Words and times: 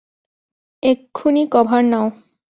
এক্ষুনি 0.83 1.43
কভার 1.53 1.83
নাও! 1.91 2.07